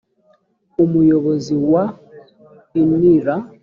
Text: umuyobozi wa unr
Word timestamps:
umuyobozi 0.83 1.53
wa 1.71 1.83
unr 2.81 3.27